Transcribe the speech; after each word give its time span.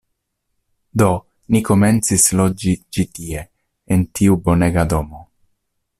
Do, 1.01 1.09
ni 1.55 1.61
komencis 1.67 2.25
loĝi 2.41 2.73
ĉi 2.97 3.07
tie, 3.19 3.47
en 3.97 4.07
tiu 4.21 4.39
bonega 4.49 4.87
domo. 4.95 5.27